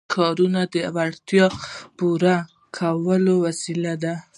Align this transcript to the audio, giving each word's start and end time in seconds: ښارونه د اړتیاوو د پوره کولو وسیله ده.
ښارونه 0.13 0.61
د 0.73 0.75
اړتیاوو 1.05 1.61
د 1.67 1.93
پوره 1.97 2.37
کولو 2.77 3.33
وسیله 3.45 3.93
ده. 4.03 4.15